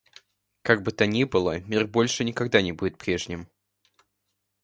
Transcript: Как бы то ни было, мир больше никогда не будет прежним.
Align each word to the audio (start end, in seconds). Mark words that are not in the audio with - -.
Как 0.63 0.81
бы 0.81 0.91
то 0.91 1.05
ни 1.05 1.25
было, 1.25 1.59
мир 1.59 1.85
больше 1.85 2.23
никогда 2.23 2.63
не 2.63 2.71
будет 2.71 2.97
прежним. 2.97 3.47